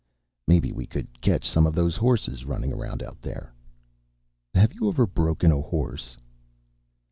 "Maybe 0.47 0.71
we 0.71 0.87
could 0.87 1.21
catch 1.21 1.47
some 1.47 1.67
of 1.67 1.75
those 1.75 1.95
horses 1.97 2.43
running 2.43 2.73
around 2.73 3.03
out 3.03 3.21
there." 3.21 3.53
"Have 4.55 4.73
you 4.73 4.89
ever 4.89 5.05
broken 5.05 5.51
a 5.51 5.61
horse?" 5.61 6.17